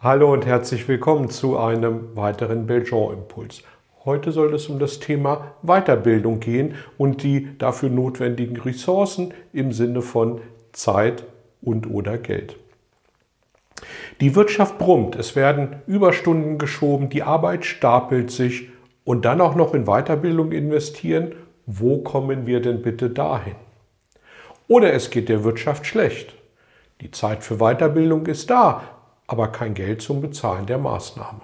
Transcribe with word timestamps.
Hallo 0.00 0.32
und 0.32 0.46
herzlich 0.46 0.86
willkommen 0.86 1.28
zu 1.28 1.58
einem 1.58 2.14
weiteren 2.14 2.68
Belgian-Impuls. 2.68 3.64
Heute 4.04 4.30
soll 4.30 4.54
es 4.54 4.68
um 4.68 4.78
das 4.78 5.00
Thema 5.00 5.56
Weiterbildung 5.62 6.38
gehen 6.38 6.76
und 6.98 7.24
die 7.24 7.58
dafür 7.58 7.90
notwendigen 7.90 8.56
Ressourcen 8.58 9.34
im 9.52 9.72
Sinne 9.72 10.00
von 10.02 10.40
Zeit 10.70 11.24
und 11.60 11.90
oder 11.90 12.16
Geld. 12.16 12.54
Die 14.20 14.36
Wirtschaft 14.36 14.78
brummt, 14.78 15.16
es 15.16 15.34
werden 15.34 15.82
Überstunden 15.88 16.58
geschoben, 16.58 17.08
die 17.08 17.24
Arbeit 17.24 17.64
stapelt 17.64 18.30
sich 18.30 18.68
und 19.02 19.24
dann 19.24 19.40
auch 19.40 19.56
noch 19.56 19.74
in 19.74 19.86
Weiterbildung 19.86 20.52
investieren. 20.52 21.34
Wo 21.66 22.04
kommen 22.04 22.46
wir 22.46 22.62
denn 22.62 22.82
bitte 22.82 23.10
dahin? 23.10 23.56
Oder 24.68 24.92
es 24.92 25.10
geht 25.10 25.28
der 25.28 25.42
Wirtschaft 25.42 25.86
schlecht. 25.86 26.36
Die 27.00 27.10
Zeit 27.10 27.42
für 27.42 27.56
Weiterbildung 27.56 28.26
ist 28.26 28.48
da, 28.48 28.97
aber 29.28 29.48
kein 29.48 29.74
Geld 29.74 30.02
zum 30.02 30.20
Bezahlen 30.20 30.66
der 30.66 30.78
Maßnahme. 30.78 31.42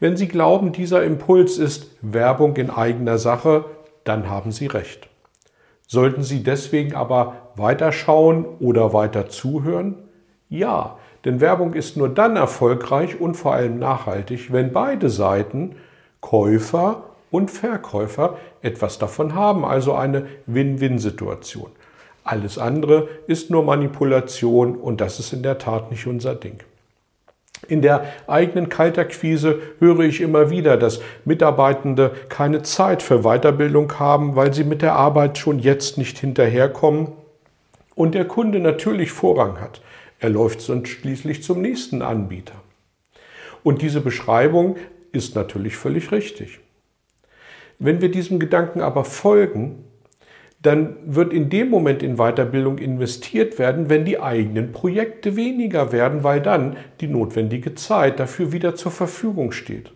Wenn 0.00 0.16
Sie 0.16 0.28
glauben, 0.28 0.72
dieser 0.72 1.04
Impuls 1.04 1.58
ist 1.58 1.90
Werbung 2.00 2.56
in 2.56 2.70
eigener 2.70 3.18
Sache, 3.18 3.66
dann 4.04 4.30
haben 4.30 4.52
Sie 4.52 4.66
recht. 4.66 5.08
Sollten 5.86 6.22
Sie 6.22 6.42
deswegen 6.42 6.94
aber 6.94 7.50
weiterschauen 7.56 8.46
oder 8.60 8.92
weiter 8.92 9.28
zuhören? 9.28 9.96
Ja, 10.48 10.98
denn 11.24 11.40
Werbung 11.40 11.74
ist 11.74 11.96
nur 11.96 12.08
dann 12.08 12.36
erfolgreich 12.36 13.20
und 13.20 13.34
vor 13.34 13.54
allem 13.54 13.78
nachhaltig, 13.78 14.52
wenn 14.52 14.72
beide 14.72 15.10
Seiten, 15.10 15.76
Käufer 16.20 17.04
und 17.30 17.50
Verkäufer, 17.50 18.38
etwas 18.62 18.98
davon 18.98 19.34
haben, 19.34 19.64
also 19.64 19.94
eine 19.94 20.26
Win-Win-Situation. 20.46 21.70
Alles 22.24 22.56
andere 22.56 23.08
ist 23.26 23.50
nur 23.50 23.62
Manipulation 23.62 24.76
und 24.76 25.00
das 25.02 25.20
ist 25.20 25.34
in 25.34 25.42
der 25.42 25.58
Tat 25.58 25.90
nicht 25.90 26.06
unser 26.06 26.34
Ding. 26.34 26.58
In 27.68 27.82
der 27.82 28.06
eigenen 28.26 28.68
Kalterquise 28.68 29.60
höre 29.78 30.00
ich 30.00 30.20
immer 30.20 30.50
wieder, 30.50 30.76
dass 30.76 31.00
Mitarbeitende 31.24 32.12
keine 32.28 32.62
Zeit 32.62 33.02
für 33.02 33.22
Weiterbildung 33.22 33.98
haben, 33.98 34.36
weil 34.36 34.52
sie 34.52 34.64
mit 34.64 34.82
der 34.82 34.94
Arbeit 34.94 35.38
schon 35.38 35.58
jetzt 35.58 35.98
nicht 35.98 36.18
hinterherkommen 36.18 37.08
und 37.94 38.14
der 38.14 38.26
Kunde 38.26 38.58
natürlich 38.58 39.12
Vorrang 39.12 39.60
hat. 39.60 39.80
Er 40.18 40.30
läuft 40.30 40.60
sonst 40.60 40.88
schließlich 40.88 41.42
zum 41.42 41.60
nächsten 41.60 42.02
Anbieter. 42.02 42.54
Und 43.62 43.82
diese 43.82 44.00
Beschreibung 44.00 44.76
ist 45.12 45.34
natürlich 45.34 45.76
völlig 45.76 46.12
richtig. 46.12 46.60
Wenn 47.78 48.00
wir 48.00 48.10
diesem 48.10 48.38
Gedanken 48.38 48.80
aber 48.80 49.04
folgen, 49.04 49.84
dann 50.64 50.96
wird 51.04 51.34
in 51.34 51.50
dem 51.50 51.68
Moment 51.68 52.02
in 52.02 52.16
Weiterbildung 52.16 52.78
investiert 52.78 53.58
werden, 53.58 53.90
wenn 53.90 54.06
die 54.06 54.20
eigenen 54.20 54.72
Projekte 54.72 55.36
weniger 55.36 55.92
werden, 55.92 56.24
weil 56.24 56.40
dann 56.40 56.76
die 57.00 57.06
notwendige 57.06 57.74
Zeit 57.74 58.18
dafür 58.18 58.50
wieder 58.50 58.74
zur 58.74 58.90
Verfügung 58.90 59.52
steht. 59.52 59.92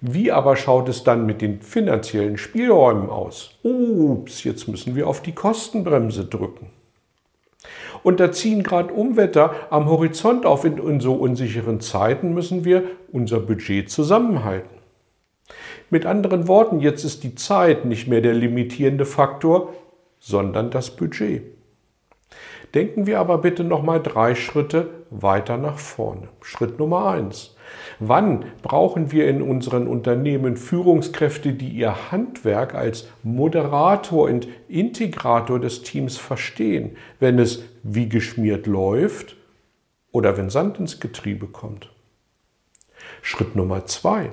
Wie 0.00 0.32
aber 0.32 0.56
schaut 0.56 0.88
es 0.88 1.04
dann 1.04 1.26
mit 1.26 1.40
den 1.40 1.60
finanziellen 1.60 2.38
Spielräumen 2.38 3.08
aus? 3.08 3.56
Ups, 3.62 4.42
jetzt 4.42 4.66
müssen 4.66 4.96
wir 4.96 5.06
auf 5.06 5.22
die 5.22 5.30
Kostenbremse 5.30 6.24
drücken. 6.24 6.66
Und 8.02 8.18
da 8.18 8.32
ziehen 8.32 8.64
gerade 8.64 8.92
Umwetter 8.92 9.54
am 9.70 9.88
Horizont 9.88 10.44
auf. 10.44 10.64
In, 10.64 10.78
in 10.78 10.98
so 10.98 11.14
unsicheren 11.14 11.80
Zeiten 11.80 12.34
müssen 12.34 12.64
wir 12.64 12.82
unser 13.12 13.38
Budget 13.38 13.90
zusammenhalten. 13.90 14.81
Mit 15.90 16.06
anderen 16.06 16.48
Worten, 16.48 16.80
jetzt 16.80 17.04
ist 17.04 17.22
die 17.22 17.34
Zeit 17.34 17.84
nicht 17.84 18.08
mehr 18.08 18.20
der 18.20 18.34
limitierende 18.34 19.04
Faktor, 19.04 19.72
sondern 20.18 20.70
das 20.70 20.96
Budget. 20.96 21.42
Denken 22.74 23.06
wir 23.06 23.20
aber 23.20 23.38
bitte 23.38 23.64
noch 23.64 23.82
mal 23.82 24.00
drei 24.00 24.34
Schritte 24.34 24.88
weiter 25.10 25.58
nach 25.58 25.78
vorne. 25.78 26.28
Schritt 26.40 26.78
Nummer 26.78 27.10
eins. 27.10 27.54
Wann 27.98 28.46
brauchen 28.62 29.12
wir 29.12 29.28
in 29.28 29.42
unseren 29.42 29.86
Unternehmen 29.86 30.56
Führungskräfte, 30.56 31.52
die 31.52 31.68
ihr 31.68 32.10
Handwerk 32.10 32.74
als 32.74 33.08
Moderator 33.22 34.24
und 34.24 34.48
Integrator 34.68 35.60
des 35.60 35.82
Teams 35.82 36.16
verstehen, 36.16 36.96
wenn 37.20 37.38
es 37.38 37.64
wie 37.82 38.08
geschmiert 38.08 38.66
läuft 38.66 39.36
oder 40.10 40.36
wenn 40.36 40.48
Sand 40.48 40.78
ins 40.78 41.00
Getriebe 41.00 41.46
kommt? 41.46 41.90
Schritt 43.20 43.54
Nummer 43.54 43.86
zwei. 43.86 44.30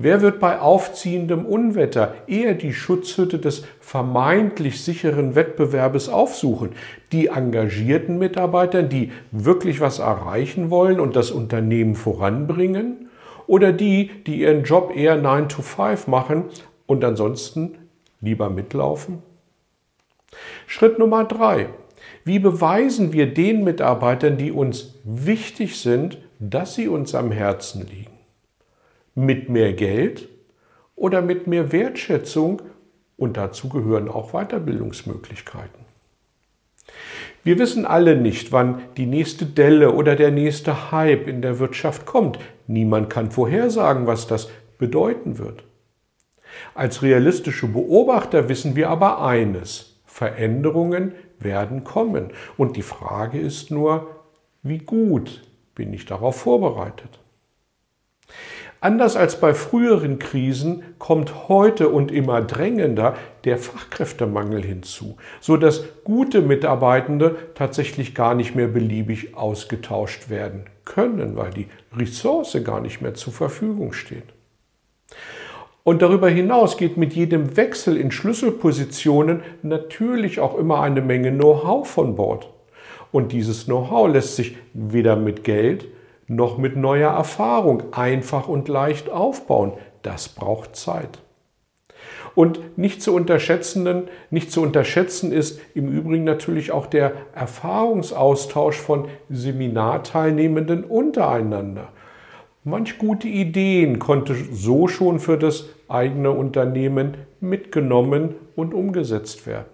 Wer 0.00 0.20
wird 0.20 0.38
bei 0.38 0.60
aufziehendem 0.60 1.44
Unwetter 1.44 2.14
eher 2.28 2.54
die 2.54 2.72
Schutzhütte 2.72 3.40
des 3.40 3.64
vermeintlich 3.80 4.84
sicheren 4.84 5.34
Wettbewerbes 5.34 6.08
aufsuchen? 6.08 6.70
Die 7.10 7.26
engagierten 7.26 8.16
Mitarbeiter, 8.16 8.84
die 8.84 9.10
wirklich 9.32 9.80
was 9.80 9.98
erreichen 9.98 10.70
wollen 10.70 11.00
und 11.00 11.16
das 11.16 11.32
Unternehmen 11.32 11.96
voranbringen? 11.96 13.08
Oder 13.48 13.72
die, 13.72 14.12
die 14.24 14.42
ihren 14.42 14.62
Job 14.62 14.94
eher 14.94 15.16
9 15.16 15.48
to 15.48 15.62
5 15.62 16.06
machen 16.06 16.44
und 16.86 17.02
ansonsten 17.04 17.74
lieber 18.20 18.50
mitlaufen? 18.50 19.18
Schritt 20.68 21.00
Nummer 21.00 21.24
drei. 21.24 21.70
Wie 22.22 22.38
beweisen 22.38 23.12
wir 23.12 23.34
den 23.34 23.64
Mitarbeitern, 23.64 24.36
die 24.36 24.52
uns 24.52 24.94
wichtig 25.02 25.80
sind, 25.80 26.18
dass 26.38 26.76
sie 26.76 26.86
uns 26.86 27.16
am 27.16 27.32
Herzen 27.32 27.84
liegen? 27.84 28.17
Mit 29.18 29.48
mehr 29.48 29.72
Geld 29.72 30.28
oder 30.94 31.22
mit 31.22 31.48
mehr 31.48 31.72
Wertschätzung 31.72 32.62
und 33.16 33.36
dazu 33.36 33.68
gehören 33.68 34.08
auch 34.08 34.30
Weiterbildungsmöglichkeiten. 34.32 35.84
Wir 37.42 37.58
wissen 37.58 37.84
alle 37.84 38.16
nicht, 38.16 38.52
wann 38.52 38.82
die 38.96 39.06
nächste 39.06 39.44
Delle 39.44 39.92
oder 39.92 40.14
der 40.14 40.30
nächste 40.30 40.92
Hype 40.92 41.26
in 41.26 41.42
der 41.42 41.58
Wirtschaft 41.58 42.06
kommt. 42.06 42.38
Niemand 42.68 43.10
kann 43.10 43.30
vorhersagen, 43.30 44.06
was 44.06 44.28
das 44.28 44.50
bedeuten 44.78 45.38
wird. 45.38 45.64
Als 46.74 47.02
realistische 47.02 47.66
Beobachter 47.66 48.48
wissen 48.48 48.76
wir 48.76 48.88
aber 48.88 49.24
eines, 49.24 50.00
Veränderungen 50.04 51.12
werden 51.40 51.82
kommen. 51.82 52.30
Und 52.56 52.76
die 52.76 52.82
Frage 52.82 53.40
ist 53.40 53.70
nur, 53.70 54.08
wie 54.62 54.78
gut 54.78 55.42
bin 55.74 55.92
ich 55.92 56.06
darauf 56.06 56.36
vorbereitet? 56.36 57.18
Anders 58.80 59.16
als 59.16 59.40
bei 59.40 59.54
früheren 59.54 60.20
Krisen 60.20 60.84
kommt 60.98 61.48
heute 61.48 61.88
und 61.88 62.12
immer 62.12 62.42
drängender 62.42 63.16
der 63.44 63.58
Fachkräftemangel 63.58 64.64
hinzu, 64.64 65.16
so 65.40 65.56
dass 65.56 65.82
gute 66.04 66.42
Mitarbeitende 66.42 67.36
tatsächlich 67.54 68.14
gar 68.14 68.36
nicht 68.36 68.54
mehr 68.54 68.68
beliebig 68.68 69.36
ausgetauscht 69.36 70.30
werden 70.30 70.66
können, 70.84 71.36
weil 71.36 71.50
die 71.50 71.66
Ressource 71.96 72.56
gar 72.62 72.80
nicht 72.80 73.00
mehr 73.00 73.14
zur 73.14 73.32
Verfügung 73.32 73.92
steht. 73.92 74.22
Und 75.82 76.02
darüber 76.02 76.28
hinaus 76.28 76.76
geht 76.76 76.96
mit 76.96 77.14
jedem 77.14 77.56
Wechsel 77.56 77.96
in 77.96 78.12
Schlüsselpositionen 78.12 79.42
natürlich 79.62 80.38
auch 80.38 80.56
immer 80.56 80.82
eine 80.82 81.00
Menge 81.00 81.32
Know-how 81.32 81.88
von 81.88 82.14
Bord. 82.14 82.48
Und 83.10 83.32
dieses 83.32 83.64
Know-how 83.64 84.12
lässt 84.12 84.36
sich 84.36 84.56
weder 84.74 85.16
mit 85.16 85.42
Geld 85.42 85.86
noch 86.28 86.58
mit 86.58 86.76
neuer 86.76 87.10
Erfahrung 87.10 87.92
einfach 87.92 88.48
und 88.48 88.68
leicht 88.68 89.10
aufbauen. 89.10 89.72
Das 90.02 90.28
braucht 90.28 90.76
Zeit. 90.76 91.18
Und 92.34 92.78
nicht 92.78 93.02
zu, 93.02 93.14
unterschätzenden, 93.14 94.04
nicht 94.30 94.52
zu 94.52 94.62
unterschätzen 94.62 95.32
ist 95.32 95.60
im 95.74 95.88
Übrigen 95.88 96.24
natürlich 96.24 96.70
auch 96.70 96.86
der 96.86 97.12
Erfahrungsaustausch 97.34 98.76
von 98.76 99.08
Seminarteilnehmenden 99.28 100.84
untereinander. 100.84 101.88
Manch 102.62 102.98
gute 102.98 103.26
Ideen 103.26 103.98
konnte 103.98 104.34
so 104.34 104.88
schon 104.88 105.18
für 105.18 105.38
das 105.38 105.64
eigene 105.88 106.30
Unternehmen 106.30 107.16
mitgenommen 107.40 108.34
und 108.54 108.74
umgesetzt 108.74 109.46
werden. 109.46 109.66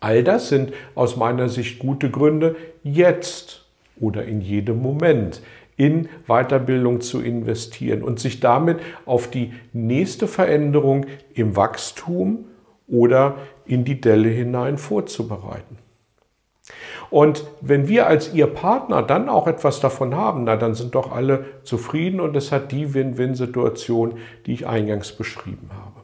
All 0.00 0.24
das 0.24 0.48
sind 0.48 0.72
aus 0.94 1.16
meiner 1.16 1.48
Sicht 1.48 1.78
gute 1.78 2.10
Gründe, 2.10 2.56
jetzt 2.82 3.63
oder 4.00 4.24
in 4.24 4.40
jedem 4.40 4.80
Moment 4.80 5.42
in 5.76 6.08
Weiterbildung 6.26 7.00
zu 7.00 7.20
investieren 7.20 8.02
und 8.02 8.20
sich 8.20 8.40
damit 8.40 8.78
auf 9.06 9.28
die 9.28 9.52
nächste 9.72 10.28
Veränderung 10.28 11.06
im 11.34 11.56
Wachstum 11.56 12.44
oder 12.86 13.36
in 13.66 13.84
die 13.84 14.00
Delle 14.00 14.28
hinein 14.28 14.78
vorzubereiten. 14.78 15.78
Und 17.10 17.44
wenn 17.60 17.88
wir 17.88 18.06
als 18.06 18.32
Ihr 18.32 18.46
Partner 18.46 19.02
dann 19.02 19.28
auch 19.28 19.46
etwas 19.46 19.80
davon 19.80 20.14
haben, 20.14 20.44
na, 20.44 20.56
dann 20.56 20.74
sind 20.74 20.94
doch 20.94 21.12
alle 21.12 21.44
zufrieden 21.62 22.20
und 22.20 22.36
es 22.36 22.52
hat 22.52 22.72
die 22.72 22.94
Win-Win-Situation, 22.94 24.14
die 24.46 24.54
ich 24.54 24.66
eingangs 24.66 25.12
beschrieben 25.12 25.70
habe. 25.72 26.03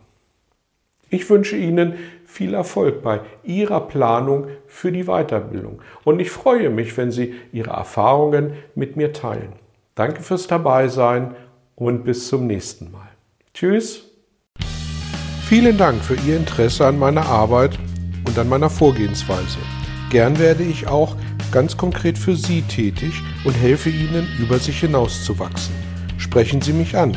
Ich 1.11 1.29
wünsche 1.29 1.57
Ihnen 1.57 1.95
viel 2.25 2.55
Erfolg 2.55 3.03
bei 3.03 3.21
Ihrer 3.43 3.81
Planung 3.81 4.47
für 4.69 4.93
die 4.93 5.05
Weiterbildung 5.05 5.83
und 6.05 6.21
ich 6.21 6.31
freue 6.31 6.71
mich, 6.71 6.97
wenn 6.97 7.11
Sie 7.11 7.35
Ihre 7.53 7.71
Erfahrungen 7.71 8.53
mit 8.77 8.97
mir 8.97 9.12
teilen. 9.12 9.53
Danke 9.97 10.23
fürs 10.23 10.47
Dabeisein 10.47 11.35
und 11.75 12.05
bis 12.05 12.29
zum 12.29 12.47
nächsten 12.47 12.93
Mal. 12.93 13.09
Tschüss. 13.53 14.07
Vielen 15.49 15.77
Dank 15.77 16.01
für 16.01 16.15
Ihr 16.15 16.37
Interesse 16.37 16.87
an 16.87 16.97
meiner 16.97 17.27
Arbeit 17.27 17.77
und 18.25 18.39
an 18.39 18.49
meiner 18.49 18.71
Vorgehensweise. 18.71 19.59
Gern 20.11 20.39
werde 20.39 20.62
ich 20.62 20.87
auch 20.87 21.17
ganz 21.51 21.77
konkret 21.77 22.17
für 22.17 22.37
Sie 22.37 22.62
tätig 22.62 23.21
und 23.45 23.55
helfe 23.55 23.91
Ihnen, 23.91 24.29
über 24.39 24.61
sich 24.61 24.79
hinauszuwachsen. 24.79 25.75
Sprechen 26.19 26.61
Sie 26.61 26.73
mich 26.73 26.97
an. 26.97 27.17